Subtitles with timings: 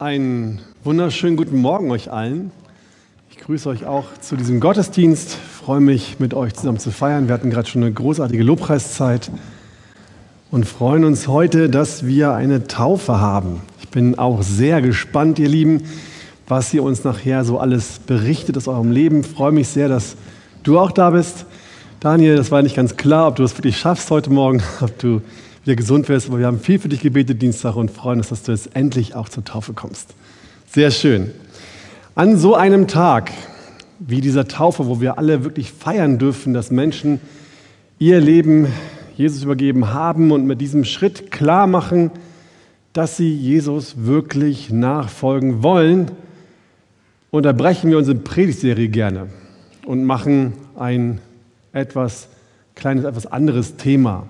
[0.00, 2.52] Einen wunderschönen guten Morgen euch allen.
[3.32, 5.30] Ich grüße euch auch zu diesem Gottesdienst.
[5.30, 7.26] Ich freue mich, mit euch zusammen zu feiern.
[7.26, 9.28] Wir hatten gerade schon eine großartige Lobpreiszeit
[10.52, 13.60] und freuen uns heute, dass wir eine Taufe haben.
[13.80, 15.82] Ich bin auch sehr gespannt, ihr Lieben,
[16.46, 19.22] was ihr uns nachher so alles berichtet aus eurem Leben.
[19.22, 20.14] Ich freue mich sehr, dass
[20.62, 21.44] du auch da bist.
[21.98, 25.22] Daniel, das war nicht ganz klar, ob du es wirklich schaffst heute Morgen, ob du
[25.68, 26.28] wieder gesund wirst.
[26.28, 29.14] Aber wir haben viel für dich gebetet Dienstag und freuen uns, dass du jetzt endlich
[29.14, 30.14] auch zur Taufe kommst.
[30.66, 31.30] Sehr schön.
[32.14, 33.30] An so einem Tag
[33.98, 37.20] wie dieser Taufe, wo wir alle wirklich feiern dürfen, dass Menschen
[37.98, 38.68] ihr Leben
[39.14, 42.12] Jesus übergeben haben und mit diesem Schritt klar machen,
[42.94, 46.10] dass sie Jesus wirklich nachfolgen wollen,
[47.30, 49.26] unterbrechen wir unsere Predigtserie gerne
[49.84, 51.20] und machen ein
[51.72, 52.28] etwas
[52.74, 54.26] kleines, etwas anderes Thema.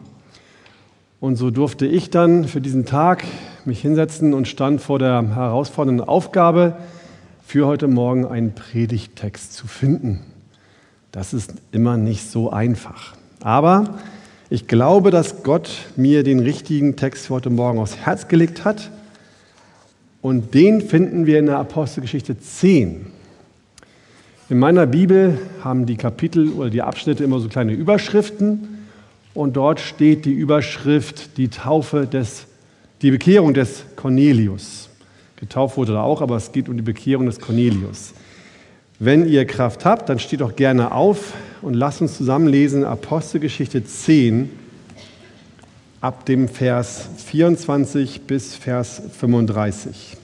[1.20, 3.24] Und so durfte ich dann für diesen Tag
[3.64, 6.76] mich hinsetzen und stand vor der herausfordernden Aufgabe,
[7.45, 10.20] für heute Morgen einen Predigttext zu finden.
[11.10, 13.15] Das ist immer nicht so einfach.
[13.40, 13.98] Aber
[14.48, 18.90] ich glaube, dass Gott mir den richtigen Text für heute Morgen aufs Herz gelegt hat.
[20.23, 23.06] Und den finden wir in der Apostelgeschichte 10.
[24.50, 28.77] In meiner Bibel haben die Kapitel oder die Abschnitte immer so kleine Überschriften
[29.38, 32.46] und dort steht die Überschrift die Taufe des,
[33.02, 34.88] die Bekehrung des Cornelius.
[35.36, 38.14] Getauft wurde er auch, aber es geht um die Bekehrung des Cornelius.
[38.98, 43.84] Wenn ihr Kraft habt, dann steht doch gerne auf und lasst uns zusammen lesen Apostelgeschichte
[43.84, 44.50] 10
[46.00, 50.16] ab dem Vers 24 bis Vers 35.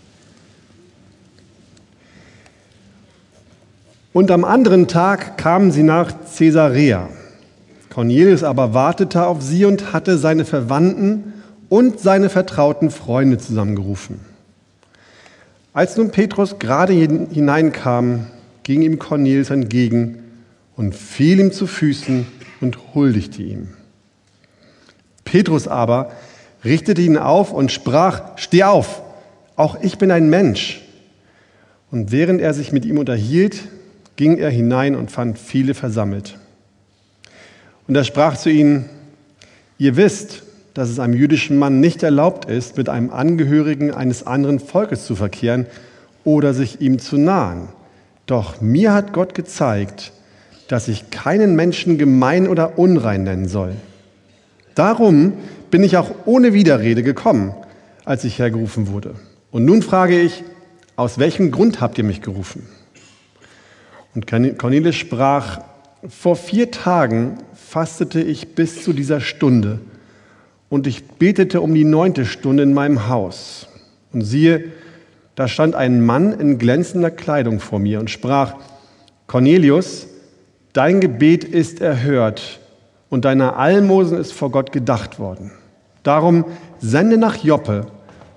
[4.12, 7.08] Und am anderen Tag kamen sie nach Caesarea.
[7.94, 11.32] Cornelius aber wartete auf sie und hatte seine Verwandten
[11.68, 14.18] und seine vertrauten Freunde zusammengerufen.
[15.72, 18.26] Als nun Petrus gerade hineinkam,
[18.64, 20.18] ging ihm Cornelius entgegen
[20.74, 22.26] und fiel ihm zu Füßen
[22.60, 23.68] und huldigte ihm.
[25.24, 26.10] Petrus aber
[26.64, 29.02] richtete ihn auf und sprach, steh auf,
[29.54, 30.82] auch ich bin ein Mensch.
[31.92, 33.68] Und während er sich mit ihm unterhielt,
[34.16, 36.38] ging er hinein und fand viele versammelt.
[37.86, 38.88] Und er sprach zu ihnen,
[39.78, 44.58] ihr wisst, dass es einem jüdischen Mann nicht erlaubt ist, mit einem Angehörigen eines anderen
[44.58, 45.66] Volkes zu verkehren
[46.24, 47.68] oder sich ihm zu nahen.
[48.26, 50.12] Doch mir hat Gott gezeigt,
[50.68, 53.74] dass ich keinen Menschen gemein oder unrein nennen soll.
[54.74, 55.34] Darum
[55.70, 57.54] bin ich auch ohne Widerrede gekommen,
[58.04, 59.14] als ich hergerufen wurde.
[59.50, 60.42] Und nun frage ich,
[60.96, 62.66] aus welchem Grund habt ihr mich gerufen?
[64.14, 65.60] Und Cornelius sprach,
[66.08, 67.38] vor vier Tagen
[67.74, 69.80] fastete ich bis zu dieser Stunde
[70.68, 73.66] und ich betete um die neunte Stunde in meinem Haus.
[74.12, 74.66] Und siehe,
[75.34, 78.54] da stand ein Mann in glänzender Kleidung vor mir und sprach,
[79.26, 80.06] Cornelius,
[80.72, 82.60] dein Gebet ist erhört
[83.10, 85.50] und deine Almosen ist vor Gott gedacht worden.
[86.04, 86.44] Darum
[86.78, 87.86] sende nach Joppe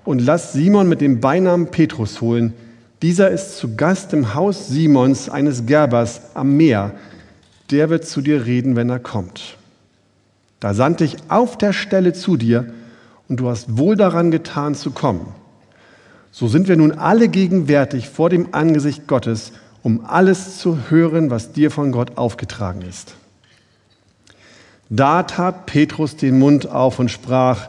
[0.04, 2.54] und lass Simon mit dem Beinamen Petrus holen.
[3.02, 6.92] Dieser ist zu Gast im Haus Simons, eines Gerbers, am Meer
[7.70, 9.56] der wird zu dir reden, wenn er kommt.
[10.60, 12.72] Da sandte ich auf der Stelle zu dir
[13.28, 15.28] und du hast wohl daran getan zu kommen.
[16.32, 19.52] So sind wir nun alle gegenwärtig vor dem Angesicht Gottes,
[19.82, 23.14] um alles zu hören, was dir von Gott aufgetragen ist.
[24.90, 27.68] Da tat Petrus den Mund auf und sprach,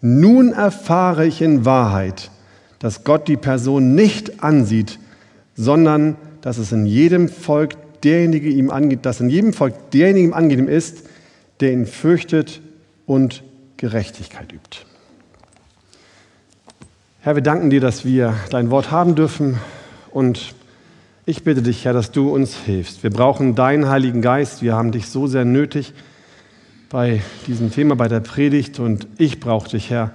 [0.00, 2.30] nun erfahre ich in Wahrheit,
[2.78, 4.98] dass Gott die Person nicht ansieht,
[5.54, 10.34] sondern dass es in jedem Volk derjenige ihm angeht, dass in jedem Volk derjenige ihm
[10.34, 11.06] angenehm ist,
[11.60, 12.60] der ihn fürchtet
[13.06, 13.42] und
[13.76, 14.78] Gerechtigkeit übt.
[17.20, 19.58] Herr, wir danken dir, dass wir dein Wort haben dürfen
[20.10, 20.54] und
[21.24, 23.04] ich bitte dich, Herr, dass du uns hilfst.
[23.04, 24.60] Wir brauchen deinen Heiligen Geist.
[24.60, 25.92] Wir haben dich so sehr nötig
[26.90, 30.10] bei diesem Thema, bei der Predigt und ich brauche dich, Herr.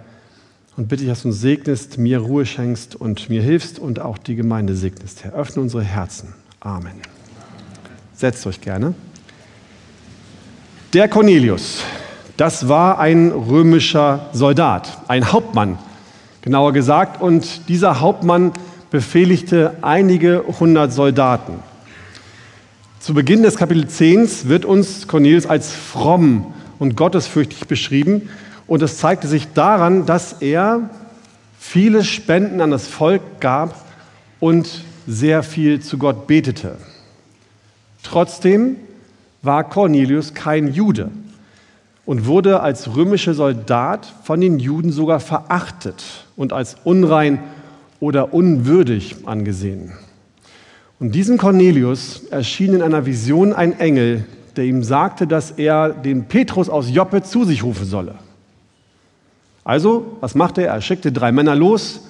[0.76, 4.18] Und bitte dich, dass du uns segnest, mir Ruhe schenkst und mir hilfst und auch
[4.18, 5.34] die Gemeinde segnest, Herr.
[5.34, 6.34] Öffne unsere Herzen.
[6.60, 7.17] Amen.
[8.18, 8.96] Setzt euch gerne.
[10.94, 11.84] Der Cornelius,
[12.36, 15.78] das war ein römischer Soldat, ein Hauptmann,
[16.42, 17.22] genauer gesagt.
[17.22, 18.54] Und dieser Hauptmann
[18.90, 21.60] befehligte einige hundert Soldaten.
[23.00, 28.30] Zu Beginn des Kapitel 10 wird uns Cornelius als fromm und gottesfürchtig beschrieben.
[28.66, 30.90] Und es zeigte sich daran, dass er
[31.60, 33.86] viele Spenden an das Volk gab
[34.40, 36.78] und sehr viel zu Gott betete.
[38.08, 38.78] Trotzdem
[39.42, 41.12] war Cornelius kein Jude
[42.06, 47.40] und wurde als römischer Soldat von den Juden sogar verachtet und als unrein
[48.00, 49.92] oder unwürdig angesehen.
[51.02, 54.24] Und diesem Cornelius erschien in einer Vision ein Engel,
[54.56, 58.16] der ihm sagte, dass er den Petrus aus Joppe zu sich rufen solle.
[59.66, 60.76] Also, was machte er?
[60.76, 62.08] Er schickte drei Männer los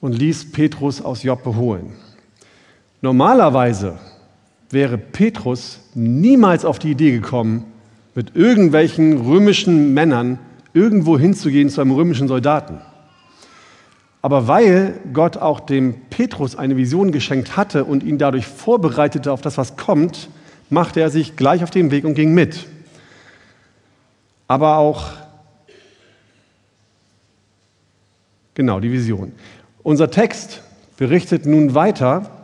[0.00, 1.92] und ließ Petrus aus Joppe holen.
[3.00, 3.98] Normalerweise
[4.70, 7.64] wäre Petrus niemals auf die Idee gekommen,
[8.14, 10.38] mit irgendwelchen römischen Männern
[10.74, 12.80] irgendwo hinzugehen zu einem römischen Soldaten.
[14.20, 19.40] Aber weil Gott auch dem Petrus eine Vision geschenkt hatte und ihn dadurch vorbereitete auf
[19.40, 20.28] das, was kommt,
[20.70, 22.66] machte er sich gleich auf den Weg und ging mit.
[24.48, 25.12] Aber auch,
[28.54, 29.32] genau, die Vision.
[29.82, 30.62] Unser Text
[30.96, 32.37] berichtet nun weiter,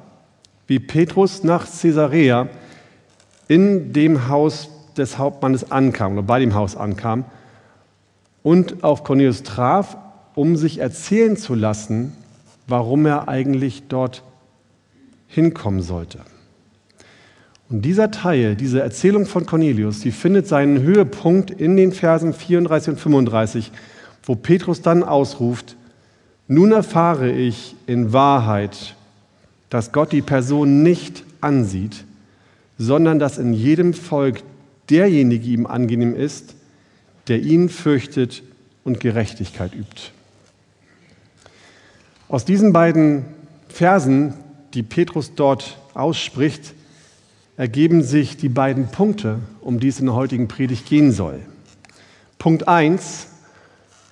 [0.67, 2.49] wie Petrus nach Caesarea
[3.49, 7.25] in dem Haus des Hauptmannes ankam oder bei dem Haus ankam
[8.43, 9.97] und auf Cornelius traf,
[10.35, 12.13] um sich erzählen zu lassen,
[12.67, 14.23] warum er eigentlich dort
[15.27, 16.21] hinkommen sollte.
[17.71, 22.91] Und dieser Teil, diese Erzählung von Cornelius, die findet seinen Höhepunkt in den Versen 34
[22.91, 23.73] und 35,
[24.23, 25.77] wo Petrus dann ausruft,
[26.47, 28.95] nun erfahre ich in Wahrheit,
[29.71, 32.05] dass Gott die Person nicht ansieht,
[32.79, 34.43] sondern dass in jedem Volk
[34.91, 36.55] derjenige ihm angenehm ist,
[37.29, 38.43] der ihn fürchtet
[38.85, 40.11] und Gerechtigkeit übt.
[42.29, 43.25] Aus diesen beiden
[43.69, 44.35] Versen,
[44.75, 46.75] die Petrus dort ausspricht,
[47.57, 51.41] ergeben sich die beiden Punkte, um die es in der heutigen Predigt gehen soll.
[52.39, 53.29] Punkt 1,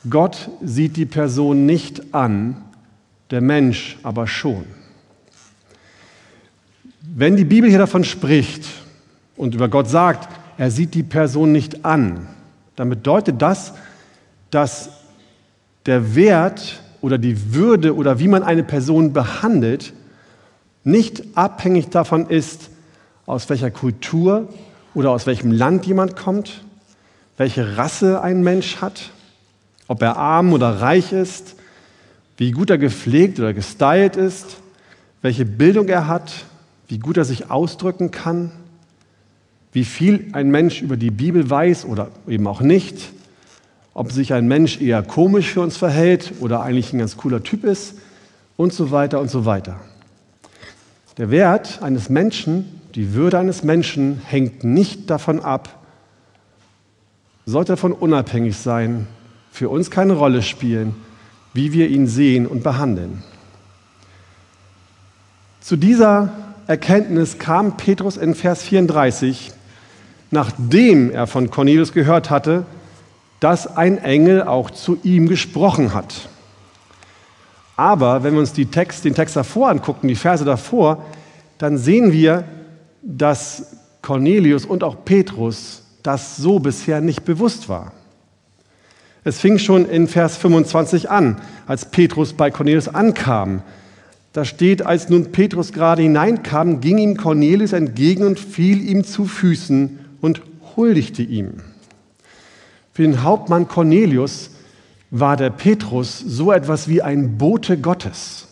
[0.09, 2.63] Gott sieht die Person nicht an,
[3.31, 4.65] der Mensch aber schon.
[7.15, 8.65] Wenn die Bibel hier davon spricht
[9.37, 12.27] und über Gott sagt, er sieht die Person nicht an,
[12.75, 13.75] dann bedeutet das,
[14.51, 14.89] dass
[15.85, 19.93] der Wert oder die Würde oder wie man eine Person behandelt
[20.85, 22.71] nicht abhängig davon ist,
[23.27, 24.49] aus welcher Kultur
[24.95, 26.65] oder aus welchem Land jemand kommt,
[27.37, 29.11] welche Rasse ein Mensch hat,
[29.87, 31.57] ob er arm oder reich ist,
[32.39, 34.57] wie gut er gepflegt oder gestylt ist,
[35.21, 36.33] welche Bildung er hat,
[36.93, 38.51] wie gut er sich ausdrücken kann,
[39.73, 43.13] wie viel ein Mensch über die Bibel weiß oder eben auch nicht,
[43.95, 47.65] ob sich ein Mensch eher komisch für uns verhält oder eigentlich ein ganz cooler Typ
[47.65, 47.95] ist
[48.59, 49.81] und so weiter und so weiter.
[51.17, 55.83] Der Wert eines Menschen, die Würde eines Menschen hängt nicht davon ab,
[57.47, 59.07] sollte davon unabhängig sein,
[59.51, 60.95] für uns keine Rolle spielen,
[61.55, 63.23] wie wir ihn sehen und behandeln.
[65.63, 69.53] Zu dieser Erkenntnis kam Petrus in Vers 34,
[70.31, 72.65] nachdem er von Cornelius gehört hatte,
[73.41, 76.29] dass ein Engel auch zu ihm gesprochen hat.
[77.77, 81.05] Aber wenn wir uns Text, den Text davor angucken, die Verse davor,
[81.59, 82.45] dann sehen wir,
[83.03, 87.93] dass Cornelius und auch Petrus das so bisher nicht bewusst war.
[89.25, 93.63] Es fing schon in Vers 25 an, als Petrus bei Cornelius ankam.
[94.33, 99.27] Da steht, als nun Petrus gerade hineinkam, ging ihm Cornelius entgegen und fiel ihm zu
[99.27, 100.41] Füßen und
[100.75, 101.55] huldigte ihm.
[102.95, 104.51] Für den Hauptmann Cornelius
[105.11, 108.49] war der Petrus so etwas wie ein Bote Gottes.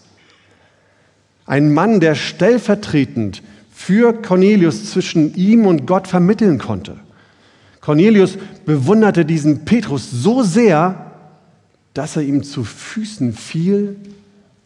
[1.46, 6.96] Ein Mann, der stellvertretend für Cornelius zwischen ihm und Gott vermitteln konnte.
[7.80, 11.12] Cornelius bewunderte diesen Petrus so sehr,
[11.94, 13.96] dass er ihm zu Füßen fiel,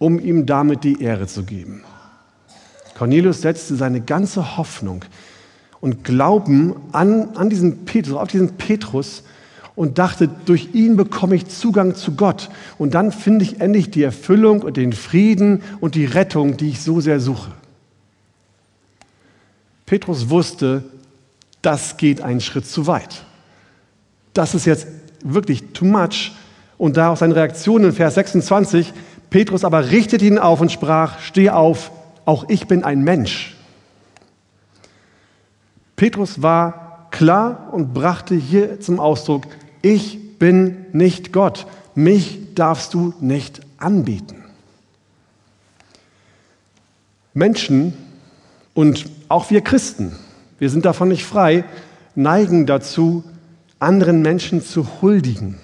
[0.04, 1.82] um ihm damit die Ehre zu geben.
[2.94, 5.02] Cornelius setzte seine ganze Hoffnung
[5.80, 9.22] und Glauben an, an diesen Petrus, auf diesen Petrus
[9.74, 12.50] und dachte, durch ihn bekomme ich Zugang zu Gott.
[12.76, 16.82] Und dann finde ich endlich die Erfüllung und den Frieden und die Rettung, die ich
[16.82, 17.52] so sehr suche.
[19.86, 20.84] Petrus wusste,
[21.62, 23.24] das geht einen Schritt zu weit.
[24.34, 24.86] Das ist jetzt
[25.22, 26.32] wirklich too much.
[26.76, 28.92] Und daraus seine Reaktion in Vers 26,
[29.34, 31.90] Petrus aber richtete ihn auf und sprach, steh auf,
[32.24, 33.56] auch ich bin ein Mensch.
[35.96, 39.48] Petrus war klar und brachte hier zum Ausdruck,
[39.82, 44.44] ich bin nicht Gott, mich darfst du nicht anbeten.
[47.32, 47.92] Menschen
[48.72, 50.14] und auch wir Christen,
[50.60, 51.64] wir sind davon nicht frei,
[52.14, 53.24] neigen dazu,
[53.80, 55.58] anderen Menschen zu huldigen.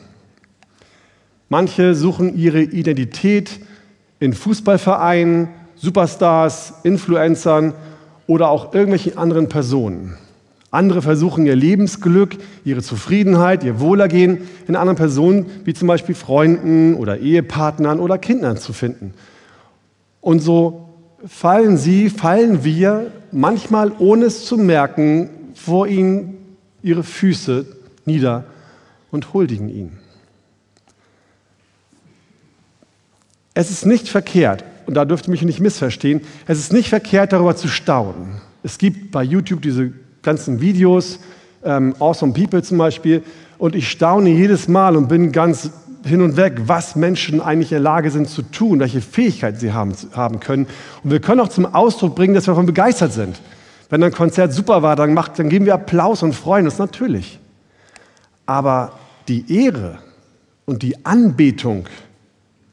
[1.53, 3.59] Manche suchen ihre Identität
[4.21, 7.75] in Fußballvereinen, Superstars, Influencern
[8.29, 10.17] oder auch irgendwelchen anderen Personen.
[10.71, 16.95] Andere versuchen ihr Lebensglück, ihre Zufriedenheit, ihr Wohlergehen in anderen Personen, wie zum Beispiel Freunden
[16.95, 19.13] oder Ehepartnern oder Kindern zu finden.
[20.21, 20.89] Und so
[21.27, 26.37] fallen sie, fallen wir manchmal ohne es zu merken vor ihnen
[26.81, 27.67] ihre Füße
[28.07, 28.45] nieder
[29.11, 29.99] und huldigen ihn.
[33.55, 37.33] Es ist nicht verkehrt, und da dürft ihr mich nicht missverstehen, es ist nicht verkehrt,
[37.33, 38.41] darüber zu staunen.
[38.63, 39.93] Es gibt bei YouTube diese
[40.23, 41.19] ganzen Videos,
[41.65, 43.23] ähm, Awesome People zum Beispiel,
[43.59, 45.71] und ich staune jedes Mal und bin ganz
[46.05, 49.73] hin und weg, was Menschen eigentlich in der Lage sind zu tun, welche Fähigkeiten sie
[49.73, 50.67] haben, haben können.
[51.05, 53.41] Und wir können auch zum Ausdruck bringen, dass wir davon begeistert sind.
[53.91, 57.39] Wenn ein Konzert super war, dann, macht, dann geben wir Applaus und freuen uns natürlich.
[58.47, 58.93] Aber
[59.29, 59.99] die Ehre
[60.65, 61.87] und die Anbetung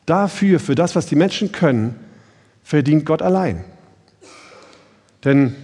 [0.08, 1.96] dafür, für das, was die Menschen können,
[2.64, 3.64] verdient Gott allein.
[5.24, 5.56] Denn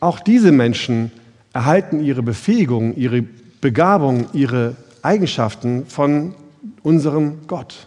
[0.00, 1.12] auch diese Menschen
[1.52, 3.22] erhalten ihre Befähigung, ihre
[3.60, 6.34] Begabung, ihre Eigenschaften von
[6.82, 7.86] unserem Gott.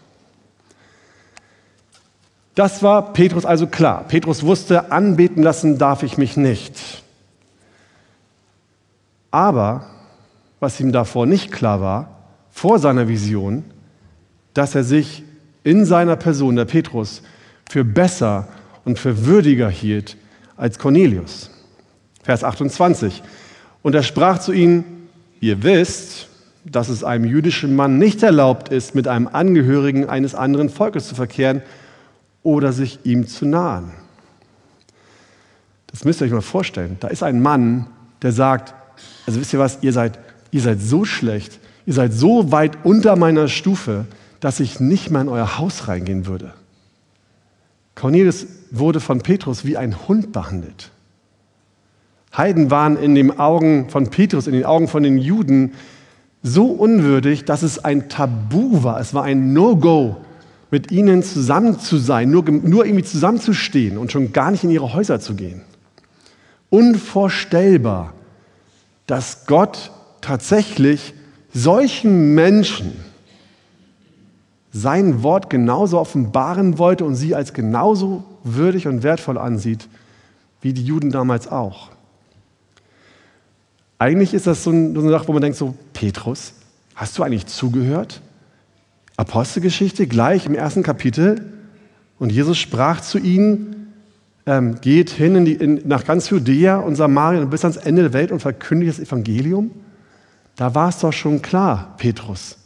[2.55, 4.03] Das war Petrus also klar.
[4.07, 7.01] Petrus wusste, anbeten lassen darf ich mich nicht.
[9.31, 9.85] Aber
[10.59, 12.09] was ihm davor nicht klar war,
[12.51, 13.63] vor seiner Vision,
[14.53, 15.23] dass er sich
[15.63, 17.21] in seiner Person, der Petrus,
[17.69, 18.47] für besser
[18.85, 20.17] und für würdiger hielt
[20.57, 21.49] als Cornelius.
[22.23, 23.23] Vers 28.
[23.81, 25.07] Und er sprach zu ihnen,
[25.39, 26.27] ihr wisst,
[26.63, 31.15] dass es einem jüdischen Mann nicht erlaubt ist, mit einem Angehörigen eines anderen Volkes zu
[31.15, 31.61] verkehren
[32.43, 33.91] oder sich ihm zu nahen.
[35.87, 36.97] Das müsst ihr euch mal vorstellen.
[36.99, 37.87] Da ist ein Mann,
[38.21, 38.73] der sagt,
[39.25, 40.19] also wisst ihr was, ihr seid,
[40.51, 44.05] ihr seid so schlecht, ihr seid so weit unter meiner Stufe,
[44.41, 46.53] dass ich nicht mehr in euer Haus reingehen würde.
[47.95, 50.91] Cornelius wurde von Petrus wie ein Hund behandelt.
[52.35, 55.73] Heiden waren in den Augen von Petrus, in den Augen von den Juden
[56.43, 58.99] so unwürdig, dass es ein Tabu war.
[58.99, 60.17] Es war ein No-Go,
[60.71, 64.93] mit ihnen zusammen zu sein, nur, nur irgendwie zusammenzustehen und schon gar nicht in ihre
[64.93, 65.61] Häuser zu gehen.
[66.69, 68.13] Unvorstellbar,
[69.05, 71.13] dass Gott tatsächlich
[71.53, 72.93] solchen Menschen
[74.71, 79.87] sein Wort genauso offenbaren wollte und sie als genauso würdig und wertvoll ansieht,
[80.61, 81.89] wie die Juden damals auch.
[83.99, 86.53] Eigentlich ist das so eine Sache, wo man denkt, so, Petrus,
[86.95, 88.21] hast du eigentlich zugehört?
[89.17, 91.53] Apostelgeschichte gleich im ersten Kapitel.
[92.17, 93.93] Und Jesus sprach zu ihnen,
[94.45, 98.13] ähm, geht hin in die, in, nach ganz Judäa und Samarien bis ans Ende der
[98.13, 99.71] Welt und verkündigt das Evangelium.
[100.55, 102.57] Da war es doch schon klar, Petrus.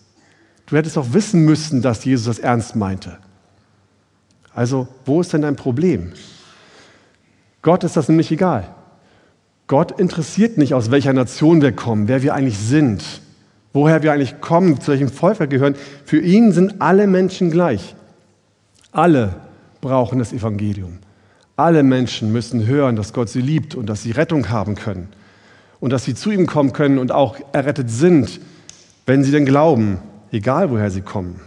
[0.65, 3.17] Du hättest doch wissen müssen, dass Jesus das ernst meinte.
[4.53, 6.13] Also, wo ist denn dein Problem?
[7.62, 8.74] Gott ist das nämlich egal.
[9.67, 13.03] Gott interessiert nicht, aus welcher Nation wir kommen, wer wir eigentlich sind,
[13.74, 15.75] woher wir eigentlich kommen, zu welchem Volk wir gehören.
[16.05, 17.95] Für ihn sind alle Menschen gleich.
[18.91, 19.36] Alle
[19.81, 21.00] brauchen das Evangelium.
[21.57, 25.10] Alle Menschen müssen hören, dass Gott sie liebt und dass sie Rettung haben können
[25.79, 28.39] und dass sie zu ihm kommen können und auch errettet sind,
[29.05, 30.00] wenn sie denn glauben
[30.36, 31.39] egal woher sie kommen.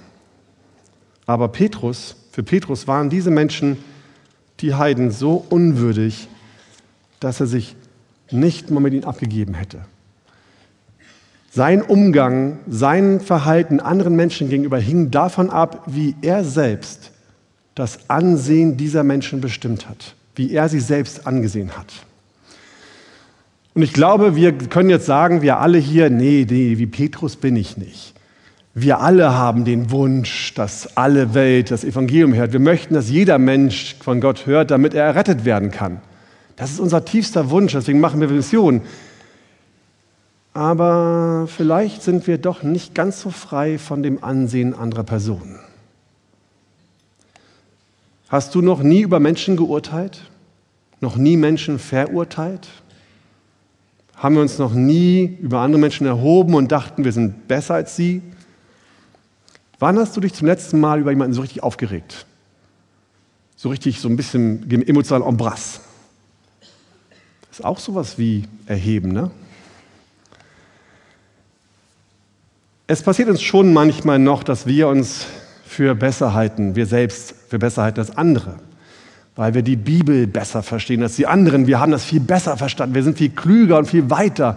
[1.27, 3.77] Aber Petrus, für Petrus waren diese Menschen,
[4.61, 6.29] die Heiden, so unwürdig,
[7.21, 7.77] dass er sich
[8.31, 9.81] nicht mal mit ihnen abgegeben hätte.
[11.51, 17.13] Sein Umgang, sein Verhalten anderen Menschen gegenüber hing davon ab, wie er selbst
[17.75, 21.93] das Ansehen dieser Menschen bestimmt hat, wie er sie selbst angesehen hat.
[23.75, 27.55] Und ich glaube, wir können jetzt sagen, wir alle hier, nee, nee, wie Petrus bin
[27.55, 28.15] ich nicht.
[28.81, 32.53] Wir alle haben den Wunsch, dass alle Welt das Evangelium hört.
[32.53, 36.01] Wir möchten, dass jeder Mensch von Gott hört, damit er errettet werden kann.
[36.55, 38.83] Das ist unser tiefster Wunsch, deswegen machen wir Mission.
[40.55, 45.59] Aber vielleicht sind wir doch nicht ganz so frei von dem Ansehen anderer Personen.
[48.29, 50.23] Hast du noch nie über Menschen geurteilt?
[51.01, 52.69] Noch nie Menschen verurteilt?
[54.15, 57.97] Haben wir uns noch nie über andere Menschen erhoben und dachten, wir sind besser als
[57.97, 58.23] sie?
[59.79, 62.27] Wann hast du dich zum letzten Mal über jemanden so richtig aufgeregt?
[63.55, 65.81] So richtig, so ein bisschen emotional Embrass.
[67.49, 69.31] Das ist auch sowas wie erheben, ne?
[72.91, 75.27] Es passiert uns schon manchmal noch, dass wir uns
[75.63, 78.55] für besser halten, wir selbst für besser halten als andere,
[79.37, 81.67] weil wir die Bibel besser verstehen als die anderen.
[81.67, 84.57] Wir haben das viel besser verstanden, wir sind viel klüger und viel weiter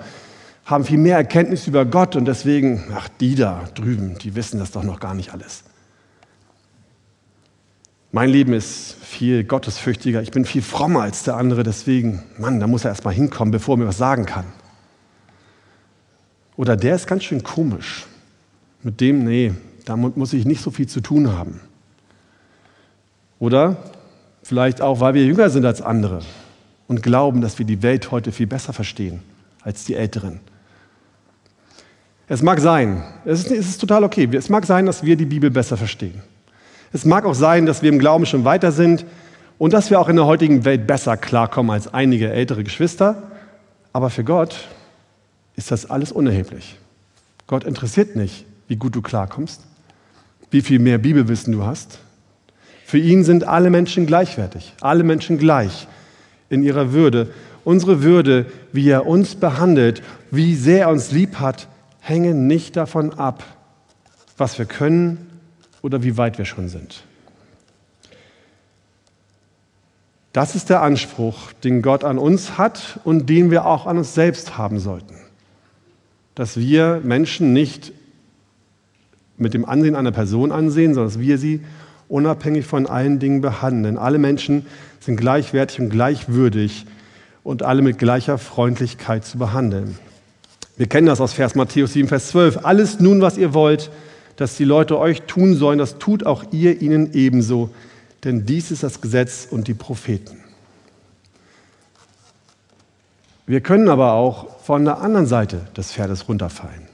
[0.65, 4.71] haben viel mehr Erkenntnis über Gott und deswegen, ach, die da drüben, die wissen das
[4.71, 5.63] doch noch gar nicht alles.
[8.11, 12.67] Mein Leben ist viel gottesfürchtiger, ich bin viel frommer als der andere, deswegen, Mann, da
[12.67, 14.45] muss er erst mal hinkommen, bevor er mir was sagen kann.
[16.57, 18.05] Oder der ist ganz schön komisch.
[18.83, 19.53] Mit dem, nee,
[19.85, 21.61] damit muss ich nicht so viel zu tun haben.
[23.39, 23.77] Oder
[24.43, 26.21] Vielleicht auch, weil wir jünger sind als andere
[26.87, 29.21] und glauben, dass wir die Welt heute viel besser verstehen
[29.61, 30.39] als die Älteren.
[32.31, 35.25] Es mag sein, es ist, es ist total okay, es mag sein, dass wir die
[35.25, 36.21] Bibel besser verstehen.
[36.93, 39.05] Es mag auch sein, dass wir im Glauben schon weiter sind
[39.57, 43.23] und dass wir auch in der heutigen Welt besser klarkommen als einige ältere Geschwister.
[43.91, 44.69] Aber für Gott
[45.57, 46.77] ist das alles unerheblich.
[47.47, 49.63] Gott interessiert nicht, wie gut du klarkommst,
[50.51, 51.99] wie viel mehr Bibelwissen du hast.
[52.85, 55.85] Für ihn sind alle Menschen gleichwertig, alle Menschen gleich
[56.49, 57.33] in ihrer Würde.
[57.65, 61.67] Unsere Würde, wie er uns behandelt, wie sehr er uns lieb hat,
[62.01, 63.43] hängen nicht davon ab,
[64.37, 65.29] was wir können
[65.81, 67.03] oder wie weit wir schon sind.
[70.33, 74.13] Das ist der Anspruch, den Gott an uns hat und den wir auch an uns
[74.13, 75.15] selbst haben sollten.
[76.35, 77.91] Dass wir Menschen nicht
[79.37, 81.61] mit dem Ansehen einer Person ansehen, sondern dass wir sie
[82.07, 83.97] unabhängig von allen Dingen behandeln.
[83.97, 84.65] Alle Menschen
[84.99, 86.85] sind gleichwertig und gleichwürdig
[87.43, 89.97] und alle mit gleicher Freundlichkeit zu behandeln.
[90.77, 92.65] Wir kennen das aus Vers Matthäus 7, Vers 12.
[92.65, 93.91] Alles nun, was ihr wollt,
[94.35, 97.69] dass die Leute euch tun sollen, das tut auch ihr ihnen ebenso,
[98.23, 100.37] denn dies ist das Gesetz und die Propheten.
[103.45, 106.87] Wir können aber auch von der anderen Seite des Pferdes runterfallen.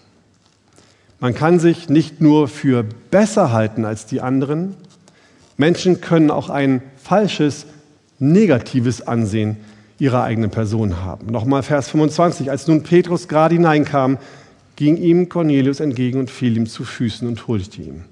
[1.19, 4.75] Man kann sich nicht nur für besser halten als die anderen,
[5.57, 7.65] Menschen können auch ein falsches,
[8.19, 9.57] negatives Ansehen
[9.99, 11.27] ihrer eigenen Person haben.
[11.27, 12.51] Nochmal Vers 25.
[12.51, 14.17] Als nun Petrus gerade hineinkam,
[14.75, 18.03] ging ihm Cornelius entgegen und fiel ihm zu Füßen und huldigte ihm.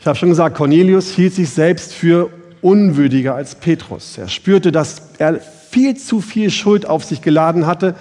[0.00, 2.30] Ich habe schon gesagt, Cornelius hielt sich selbst für
[2.62, 4.16] unwürdiger als Petrus.
[4.16, 7.96] Er spürte, dass er viel zu viel Schuld auf sich geladen hatte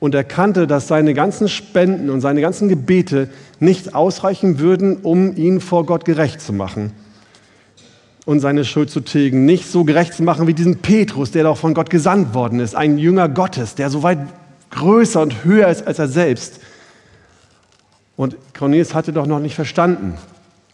[0.00, 5.60] und erkannte, dass seine ganzen Spenden und seine ganzen Gebete nicht ausreichen würden, um ihn
[5.60, 6.92] vor Gott gerecht zu machen
[8.30, 9.44] und seine Schuld zu tilgen.
[9.44, 12.76] Nicht so gerecht zu machen wie diesen Petrus, der doch von Gott gesandt worden ist,
[12.76, 14.20] ein Jünger Gottes, der so weit
[14.70, 16.60] größer und höher ist als er selbst.
[18.14, 20.14] Und Cornelius hatte doch noch nicht verstanden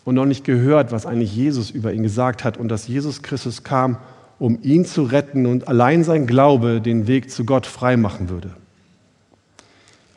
[0.05, 3.63] und noch nicht gehört, was eigentlich Jesus über ihn gesagt hat und dass Jesus Christus
[3.63, 3.97] kam,
[4.39, 8.51] um ihn zu retten und allein sein Glaube den Weg zu Gott frei machen würde.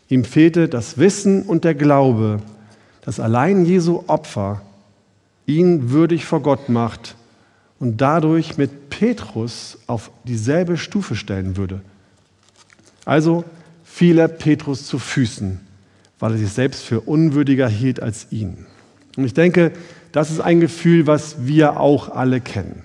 [0.09, 2.41] Ihm fehlte das Wissen und der Glaube,
[3.05, 4.61] dass allein Jesu Opfer
[5.45, 7.15] ihn würdig vor Gott macht
[7.79, 11.81] und dadurch mit Petrus auf dieselbe Stufe stellen würde.
[13.05, 13.45] Also
[13.83, 15.59] fiel er Petrus zu Füßen,
[16.19, 18.65] weil er sich selbst für unwürdiger hielt als ihn.
[19.17, 19.71] Und ich denke,
[20.11, 22.83] das ist ein Gefühl, was wir auch alle kennen.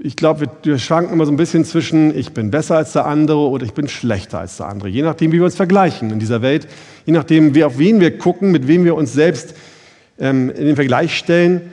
[0.00, 3.06] Ich glaube, wir, wir schwanken immer so ein bisschen zwischen, ich bin besser als der
[3.06, 4.88] andere oder ich bin schlechter als der andere.
[4.88, 6.68] Je nachdem, wie wir uns vergleichen in dieser Welt,
[7.04, 9.54] je nachdem, wie, auf wen wir gucken, mit wem wir uns selbst
[10.20, 11.72] ähm, in den Vergleich stellen,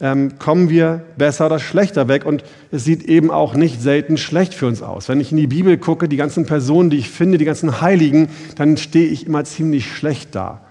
[0.00, 2.24] ähm, kommen wir besser oder schlechter weg.
[2.24, 5.08] Und es sieht eben auch nicht selten schlecht für uns aus.
[5.08, 8.28] Wenn ich in die Bibel gucke, die ganzen Personen, die ich finde, die ganzen Heiligen,
[8.56, 10.62] dann stehe ich immer ziemlich schlecht da.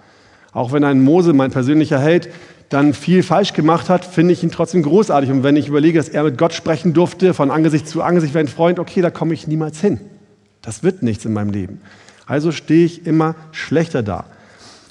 [0.52, 2.30] Auch wenn ein Mose, mein persönlicher Held,
[2.70, 5.32] dann viel falsch gemacht hat, finde ich ihn trotzdem großartig.
[5.32, 8.40] Und wenn ich überlege, dass er mit Gott sprechen durfte, von Angesicht zu Angesicht wie
[8.40, 10.00] ein Freund, okay, da komme ich niemals hin.
[10.62, 11.82] Das wird nichts in meinem Leben.
[12.26, 14.26] Also stehe ich immer schlechter da.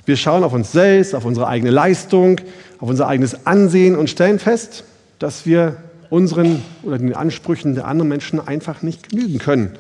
[0.09, 2.41] Wir schauen auf uns selbst, auf unsere eigene Leistung,
[2.79, 4.85] auf unser eigenes Ansehen und stellen fest,
[5.19, 5.77] dass wir
[6.09, 9.77] unseren oder den Ansprüchen der anderen Menschen einfach nicht genügen können.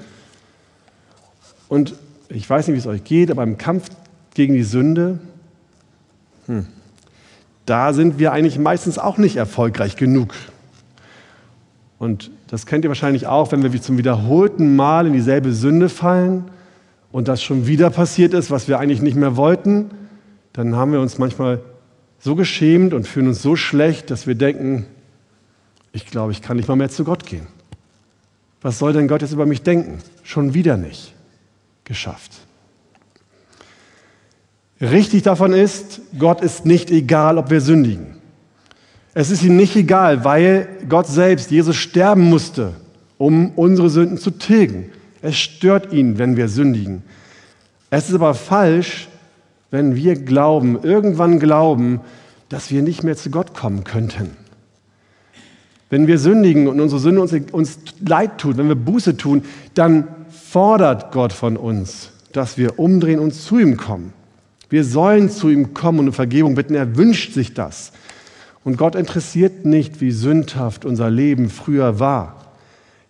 [1.70, 1.94] Und
[2.28, 3.88] ich weiß nicht, wie es euch geht, aber im Kampf
[4.34, 5.18] gegen die Sünde,
[6.44, 6.66] hm,
[7.64, 10.34] da sind wir eigentlich meistens auch nicht erfolgreich genug.
[11.98, 16.50] Und das kennt ihr wahrscheinlich auch, wenn wir zum wiederholten Mal in dieselbe Sünde fallen
[17.12, 19.88] und das schon wieder passiert ist, was wir eigentlich nicht mehr wollten
[20.52, 21.60] dann haben wir uns manchmal
[22.18, 24.86] so geschämt und fühlen uns so schlecht, dass wir denken,
[25.92, 27.46] ich glaube, ich kann nicht mal mehr zu Gott gehen.
[28.60, 29.98] Was soll denn Gott jetzt über mich denken?
[30.22, 31.14] Schon wieder nicht
[31.84, 32.32] geschafft.
[34.80, 38.18] Richtig davon ist, Gott ist nicht egal, ob wir sündigen.
[39.14, 42.74] Es ist ihm nicht egal, weil Gott selbst, Jesus, sterben musste,
[43.16, 44.92] um unsere Sünden zu tilgen.
[45.22, 47.02] Es stört ihn, wenn wir sündigen.
[47.90, 49.08] Es ist aber falsch,
[49.70, 52.00] wenn wir glauben, irgendwann glauben,
[52.48, 54.30] dass wir nicht mehr zu Gott kommen könnten.
[55.90, 59.42] Wenn wir sündigen und unsere Sünde uns, uns leid tut, wenn wir Buße tun,
[59.74, 64.12] dann fordert Gott von uns, dass wir umdrehen und zu ihm kommen.
[64.70, 66.74] Wir sollen zu ihm kommen und um Vergebung bitten.
[66.74, 67.92] Er wünscht sich das.
[68.64, 72.47] Und Gott interessiert nicht, wie sündhaft unser Leben früher war.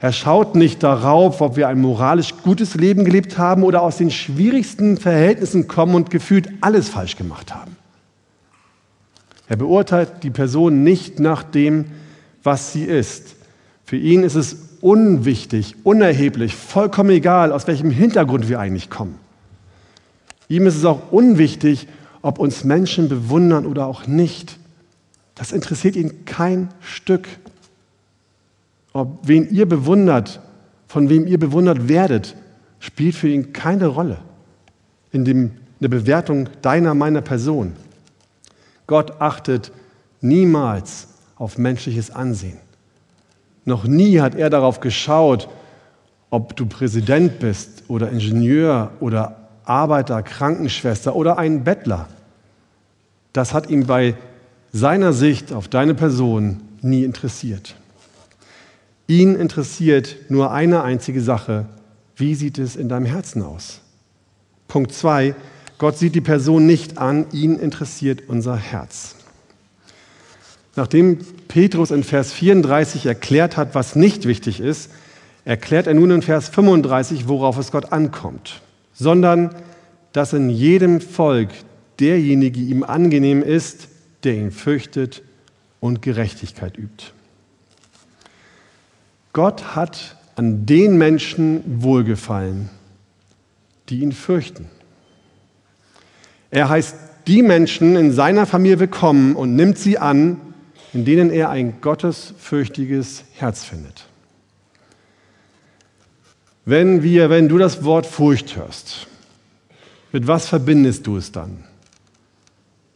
[0.00, 4.10] Er schaut nicht darauf, ob wir ein moralisch gutes Leben gelebt haben oder aus den
[4.10, 7.76] schwierigsten Verhältnissen kommen und gefühlt alles falsch gemacht haben.
[9.48, 11.86] Er beurteilt die Person nicht nach dem,
[12.44, 13.34] was sie ist.
[13.84, 19.16] Für ihn ist es unwichtig, unerheblich, vollkommen egal, aus welchem Hintergrund wir eigentlich kommen.
[20.48, 21.88] Ihm ist es auch unwichtig,
[22.22, 24.58] ob uns Menschen bewundern oder auch nicht.
[25.34, 27.28] Das interessiert ihn kein Stück.
[28.98, 30.40] Ob wen ihr bewundert,
[30.88, 32.34] von wem ihr bewundert werdet,
[32.80, 34.18] spielt für ihn keine Rolle
[35.12, 37.74] in, dem, der Bewertung deiner, meiner Person.
[38.88, 39.70] Gott achtet
[40.20, 41.06] niemals
[41.36, 42.58] auf menschliches Ansehen.
[43.64, 45.48] Noch nie hat er darauf geschaut,
[46.30, 52.08] ob du Präsident bist oder Ingenieur oder Arbeiter, Krankenschwester oder ein Bettler.
[53.32, 54.16] Das hat ihm bei
[54.72, 57.76] seiner Sicht auf deine Person nie interessiert.
[59.08, 61.64] Ihn interessiert nur eine einzige Sache.
[62.14, 63.80] Wie sieht es in deinem Herzen aus?
[64.68, 65.34] Punkt 2.
[65.78, 69.16] Gott sieht die Person nicht an, ihn interessiert unser Herz.
[70.76, 71.18] Nachdem
[71.48, 74.90] Petrus in Vers 34 erklärt hat, was nicht wichtig ist,
[75.46, 78.60] erklärt er nun in Vers 35, worauf es Gott ankommt,
[78.92, 79.54] sondern
[80.12, 81.48] dass in jedem Volk
[81.98, 83.88] derjenige ihm angenehm ist,
[84.24, 85.22] der ihn fürchtet
[85.80, 87.12] und Gerechtigkeit übt.
[89.38, 92.70] Gott hat an den Menschen wohlgefallen,
[93.88, 94.68] die ihn fürchten.
[96.50, 96.96] Er heißt
[97.28, 100.40] die Menschen in seiner Familie willkommen und nimmt sie an,
[100.92, 104.06] in denen er ein gottesfürchtiges Herz findet.
[106.64, 109.06] Wenn wir, wenn du das Wort Furcht hörst,
[110.10, 111.62] mit was verbindest du es dann?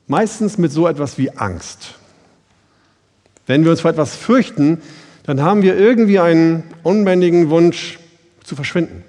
[0.08, 1.94] Meistens mit so etwas wie Angst.
[3.46, 4.82] Wenn wir uns vor etwas fürchten,
[5.24, 7.98] dann haben wir irgendwie einen unbändigen Wunsch
[8.42, 9.04] zu verschwinden,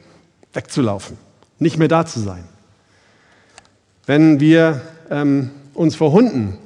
[0.54, 1.17] wegzulaufen,
[1.60, 2.43] nicht mehr da zu sein.
[4.06, 6.58] Wenn wir ähm, uns vor Hunden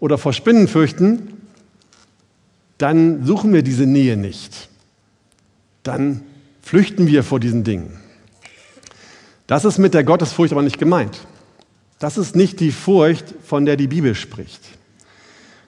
[0.00, 1.40] oder vor Spinnen fürchten,
[2.78, 4.68] dann suchen wir diese Nähe nicht.
[5.82, 6.22] Dann
[6.62, 7.98] flüchten wir vor diesen Dingen.
[9.46, 11.20] Das ist mit der Gottesfurcht aber nicht gemeint.
[11.98, 14.60] Das ist nicht die Furcht, von der die Bibel spricht.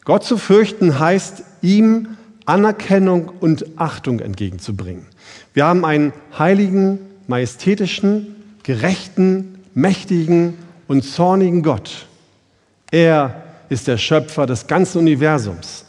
[0.05, 5.07] Gott zu fürchten heißt, ihm Anerkennung und Achtung entgegenzubringen.
[5.53, 10.55] Wir haben einen heiligen, majestätischen, gerechten, mächtigen
[10.89, 12.07] und zornigen Gott.
[12.91, 15.85] Er ist der Schöpfer des ganzen Universums.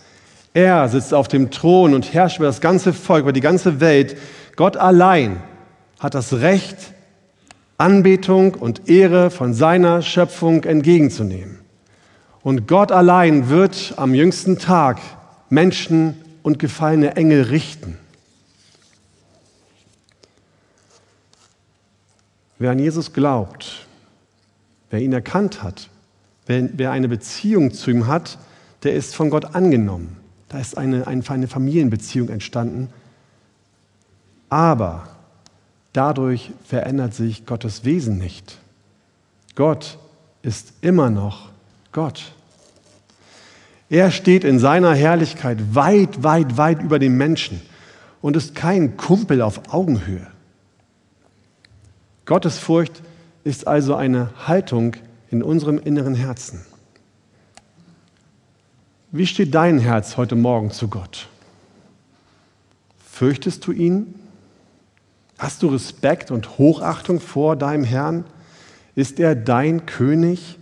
[0.54, 4.18] Er sitzt auf dem Thron und herrscht über das ganze Volk, über die ganze Welt.
[4.56, 5.42] Gott allein
[6.00, 6.78] hat das Recht,
[7.78, 11.60] Anbetung und Ehre von seiner Schöpfung entgegenzunehmen.
[12.42, 15.00] Und Gott allein wird am jüngsten Tag
[15.50, 16.16] Menschen
[16.48, 17.98] und gefallene Engel richten.
[22.58, 23.86] Wer an Jesus glaubt,
[24.90, 25.90] wer ihn erkannt hat,
[26.46, 28.40] wer, eine Beziehung zu ihm hat,
[28.84, 30.18] der ist von Gott angenommen.
[30.50, 32.90] Da ist eine, eine Familienbeziehung entstanden.
[34.50, 35.10] Aber
[35.98, 38.60] Dadurch verändert sich Gottes Wesen nicht.
[39.56, 39.98] Gott
[40.44, 41.50] ist immer noch
[41.92, 42.34] Gott.
[43.90, 47.62] Er steht in seiner Herrlichkeit weit, weit, weit über den Menschen
[48.22, 50.28] und ist kein Kumpel auf Augenhöhe.
[52.26, 53.02] Gottes Furcht
[53.46, 54.98] ist also eine Haltung
[55.30, 56.66] in unserem inneren Herzen.
[59.12, 61.30] Wie steht dein Herz heute Morgen zu Gott?
[63.10, 64.16] Fürchtest du ihn?
[65.38, 68.26] Hast du Respekt und Hochachtung vor deinem Herrn?
[68.96, 70.57] Ist er dein König,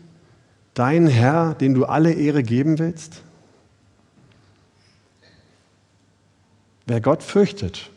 [0.75, 3.23] dein Herr, den du alle Ehre geben willst?
[6.85, 7.89] Wer Gott fürchtet,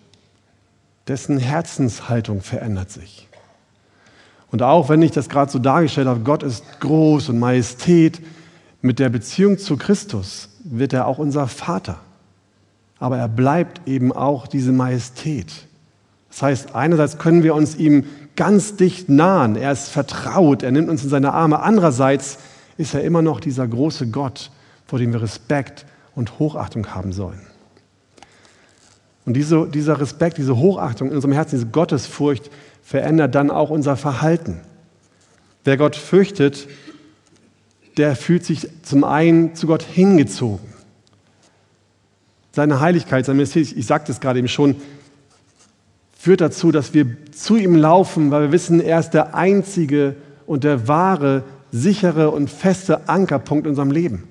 [1.08, 3.28] dessen Herzenshaltung verändert sich.
[4.50, 8.22] Und auch wenn ich das gerade so dargestellt habe, Gott ist groß und Majestät,
[8.80, 11.98] mit der Beziehung zu Christus wird er auch unser Vater.
[12.98, 15.52] Aber er bleibt eben auch diese Majestät.
[16.30, 18.04] Das heißt, einerseits können wir uns ihm
[18.36, 21.60] ganz dicht nahen, er ist vertraut, er nimmt uns in seine Arme.
[21.60, 22.38] Andererseits
[22.78, 24.50] ist er immer noch dieser große Gott,
[24.86, 27.42] vor dem wir Respekt und Hochachtung haben sollen.
[29.26, 32.50] Und diese, dieser Respekt, diese Hochachtung in unserem Herzen, diese Gottesfurcht
[32.82, 34.60] verändert dann auch unser Verhalten.
[35.64, 36.66] Wer Gott fürchtet,
[37.98, 40.66] der fühlt sich zum einen zu Gott hingezogen.
[42.52, 44.76] Seine Heiligkeit, seine Majestät, ich sagte es gerade eben schon,
[46.16, 50.64] führt dazu, dass wir zu ihm laufen, weil wir wissen, er ist der einzige und
[50.64, 54.24] der wahre, sichere und feste Ankerpunkt in unserem Leben.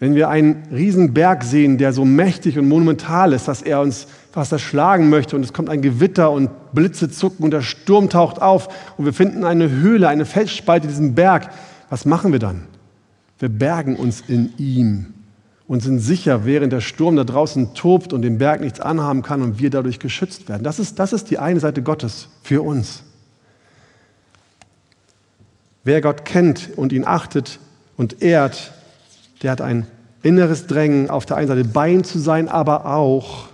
[0.00, 4.06] Wenn wir einen riesen Berg sehen, der so mächtig und monumental ist, dass er uns
[4.30, 8.40] fast erschlagen möchte und es kommt ein Gewitter und Blitze zucken und der Sturm taucht
[8.40, 11.50] auf und wir finden eine Höhle, eine Felsspalte in diesem Berg,
[11.90, 12.62] was machen wir dann?
[13.40, 15.14] Wir bergen uns in ihm
[15.66, 19.42] und sind sicher, während der Sturm da draußen tobt und den Berg nichts anhaben kann
[19.42, 20.62] und wir dadurch geschützt werden.
[20.62, 23.02] Das ist, das ist die eine Seite Gottes für uns.
[25.88, 27.60] Wer Gott kennt und ihn achtet
[27.96, 28.74] und ehrt,
[29.42, 29.86] der hat ein
[30.22, 33.48] inneres Drängen, auf der einen Seite bei ihm zu sein, aber auch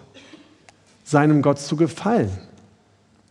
[1.04, 2.32] seinem Gott zu gefallen.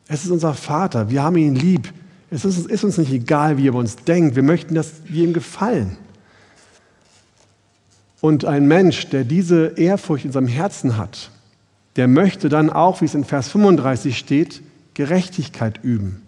[0.08, 1.92] Es ist unser Vater, wir haben ihn lieb.
[2.32, 4.38] Es ist, ist uns nicht egal, wie er über uns denkt.
[4.38, 5.98] Wir möchten, dass wir ihm gefallen.
[8.22, 11.30] Und ein Mensch, der diese Ehrfurcht in seinem Herzen hat,
[11.98, 14.62] der möchte dann auch, wie es in Vers 35 steht,
[14.94, 16.23] Gerechtigkeit üben.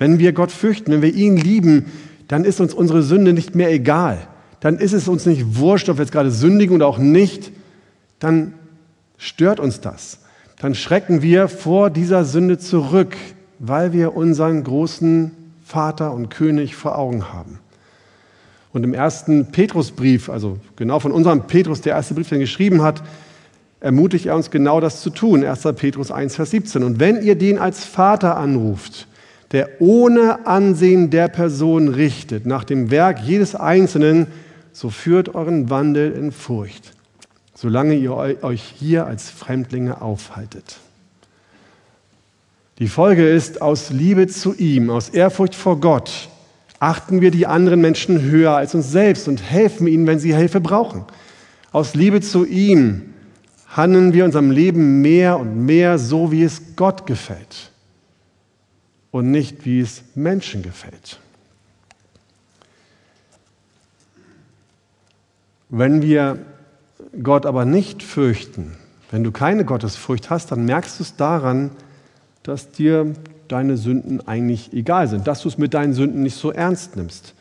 [0.00, 1.84] Wenn wir Gott fürchten, wenn wir ihn lieben,
[2.26, 4.26] dann ist uns unsere Sünde nicht mehr egal.
[4.60, 7.52] Dann ist es uns nicht wurscht, ob wir jetzt gerade sündigen oder auch nicht.
[8.18, 8.54] Dann
[9.18, 10.20] stört uns das.
[10.58, 13.14] Dann schrecken wir vor dieser Sünde zurück,
[13.58, 15.32] weil wir unseren großen
[15.66, 17.58] Vater und König vor Augen haben.
[18.72, 22.80] Und im ersten Petrusbrief, also genau von unserem Petrus, der erste Brief, den er geschrieben
[22.80, 23.02] hat,
[23.80, 25.44] ermutigt er uns genau das zu tun.
[25.44, 25.62] 1.
[25.76, 26.84] Petrus 1, Vers 17.
[26.84, 29.06] Und wenn ihr den als Vater anruft,
[29.52, 34.28] der ohne Ansehen der Person richtet, nach dem Werk jedes Einzelnen,
[34.72, 36.92] so führt euren Wandel in Furcht,
[37.54, 40.78] solange ihr euch hier als Fremdlinge aufhaltet.
[42.78, 46.28] Die Folge ist, aus Liebe zu ihm, aus Ehrfurcht vor Gott,
[46.78, 50.60] achten wir die anderen Menschen höher als uns selbst und helfen ihnen, wenn sie Hilfe
[50.60, 51.04] brauchen.
[51.72, 53.12] Aus Liebe zu ihm
[53.68, 57.69] handeln wir unserem Leben mehr und mehr so, wie es Gott gefällt
[59.10, 61.18] und nicht, wie es Menschen gefällt.
[65.68, 66.38] Wenn wir
[67.22, 68.76] Gott aber nicht fürchten,
[69.10, 71.70] wenn du keine Gottesfurcht hast, dann merkst du es daran,
[72.42, 73.14] dass dir
[73.48, 77.34] deine Sünden eigentlich egal sind, dass du es mit deinen Sünden nicht so ernst nimmst.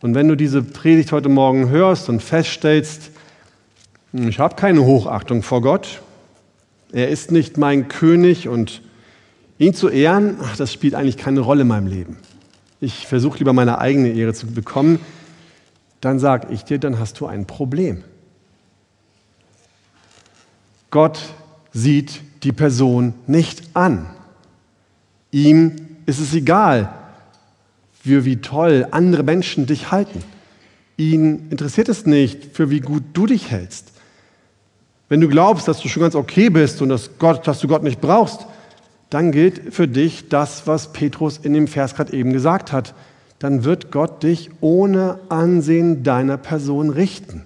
[0.00, 3.10] Und wenn du diese Predigt heute Morgen hörst und feststellst,
[4.12, 6.02] hm, ich habe keine Hochachtung vor Gott,
[6.92, 8.82] er ist nicht mein König und
[9.58, 12.16] ihn zu ehren, das spielt eigentlich keine Rolle in meinem Leben.
[12.80, 15.00] Ich versuche lieber meine eigene Ehre zu bekommen,
[16.00, 18.04] dann sage ich dir, dann hast du ein Problem.
[20.90, 21.18] Gott
[21.72, 24.06] sieht die Person nicht an.
[25.32, 26.94] Ihm ist es egal,
[28.02, 30.22] für wie toll andere Menschen dich halten.
[30.96, 33.92] Ihn interessiert es nicht, für wie gut du dich hältst.
[35.08, 37.82] Wenn du glaubst, dass du schon ganz okay bist und dass, Gott, dass du Gott
[37.82, 38.46] nicht brauchst,
[39.10, 42.94] dann gilt für dich das, was Petrus in dem Vers gerade eben gesagt hat.
[43.38, 47.44] Dann wird Gott dich ohne Ansehen deiner Person richten.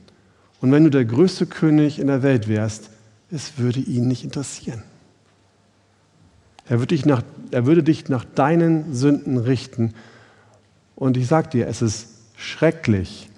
[0.61, 2.91] Und wenn du der größte König in der Welt wärst,
[3.31, 4.83] es würde ihn nicht interessieren.
[6.69, 9.95] Er würde dich nach, er würde dich nach deinen Sünden richten.
[10.95, 13.29] Und ich sage dir, es ist schrecklich,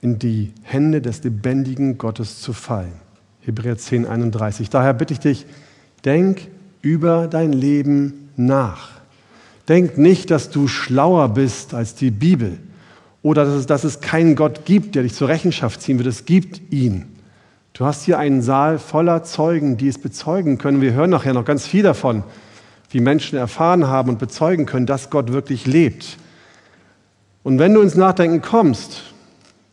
[0.00, 2.92] in die Hände des lebendigen Gottes zu fallen.
[3.40, 4.70] Hebräer 10, 31.
[4.70, 5.46] Daher bitte ich dich,
[6.04, 6.48] denk
[6.86, 8.90] über dein Leben nach.
[9.68, 12.58] Denk nicht, dass du schlauer bist als die Bibel
[13.22, 16.06] oder dass es, dass es keinen Gott gibt, der dich zur Rechenschaft ziehen wird.
[16.06, 17.06] Es gibt ihn.
[17.72, 20.80] Du hast hier einen Saal voller Zeugen, die es bezeugen können.
[20.80, 22.22] Wir hören nachher noch ganz viel davon
[22.90, 26.18] wie Menschen erfahren haben und bezeugen können, dass Gott wirklich lebt.
[27.42, 29.02] Und wenn du ins Nachdenken kommst,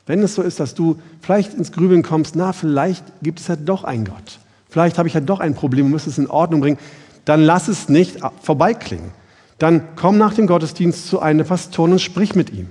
[0.07, 3.55] wenn es so ist, dass du vielleicht ins Grübeln kommst, na, vielleicht gibt es ja
[3.55, 4.39] doch einen Gott.
[4.73, 6.79] Vielleicht habe ich ja doch ein Problem und muss es in Ordnung bringen.
[7.25, 9.11] Dann lass es nicht vorbeiklingen.
[9.59, 12.69] Dann komm nach dem Gottesdienst zu einem Pastoren und sprich mit ihm.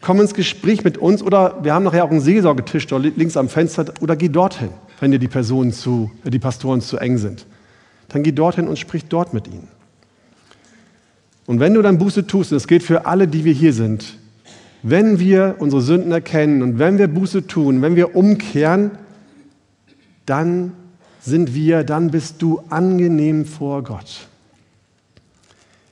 [0.00, 3.48] Komm ins Gespräch mit uns oder wir haben nachher auch einen Seelsorgetisch dort links am
[3.48, 7.46] Fenster oder geh dorthin, wenn dir die Personen zu, die Pastoren zu eng sind
[8.12, 9.68] dann geh dorthin und sprich dort mit ihnen.
[11.46, 14.18] Und wenn du dann Buße tust, und das gilt für alle, die wir hier sind,
[14.82, 18.92] wenn wir unsere Sünden erkennen und wenn wir Buße tun, wenn wir umkehren,
[20.26, 20.72] dann
[21.24, 24.26] sind wir, dann bist du angenehm vor Gott.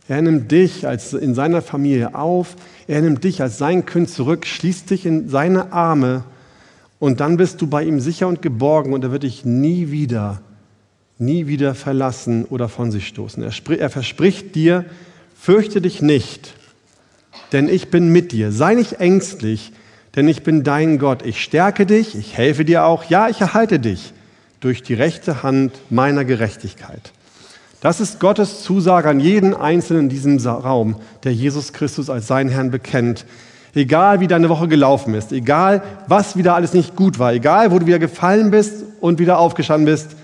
[0.09, 2.57] Er nimmt dich als in seiner Familie auf,
[2.89, 6.25] er nimmt dich als sein Kind zurück, schließt dich in seine Arme
[6.99, 10.41] und dann bist du bei ihm sicher und geborgen und er wird dich nie wieder
[11.21, 13.43] nie wieder verlassen oder von sich stoßen.
[13.43, 14.87] Er, er verspricht dir,
[15.39, 16.55] fürchte dich nicht,
[17.53, 18.51] denn ich bin mit dir.
[18.53, 19.73] Sei nicht ängstlich,
[20.17, 21.25] denn ich bin dein Gott.
[21.25, 23.05] Ich stärke dich, ich helfe dir auch.
[23.05, 24.13] Ja, ich erhalte dich
[24.61, 27.13] durch die rechte Hand meiner Gerechtigkeit.
[27.81, 32.51] Das ist Gottes Zusage an jeden Einzelnen in diesem Raum, der Jesus Christus als seinen
[32.51, 33.25] Herrn bekennt.
[33.75, 37.79] Egal wie deine Woche gelaufen ist, egal was wieder alles nicht gut war, egal wo
[37.79, 40.17] du wieder gefallen bist und wieder aufgestanden bist,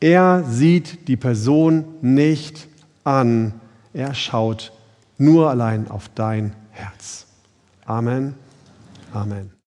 [0.00, 2.68] er sieht die Person nicht
[3.04, 3.54] an.
[3.94, 4.72] Er schaut
[5.16, 7.26] nur allein auf dein Herz.
[7.86, 8.34] Amen.
[9.12, 9.50] Amen.